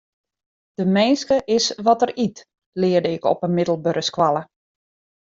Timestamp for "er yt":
2.01-2.39